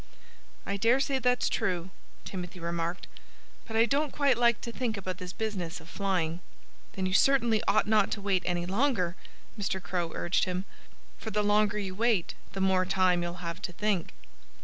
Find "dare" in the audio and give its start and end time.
0.77-0.99